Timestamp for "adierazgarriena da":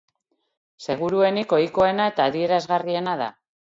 2.33-3.35